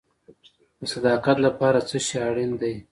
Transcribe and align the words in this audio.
د 0.79 0.81
صداقت 0.93 1.37
لپاره 1.45 1.79
څه 1.89 1.97
شی 2.05 2.17
اړین 2.29 2.51
دی؟ 2.61 2.73